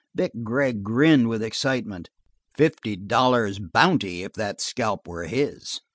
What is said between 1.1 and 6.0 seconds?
with excitement; fifty dollars' bounty if that scalp were his!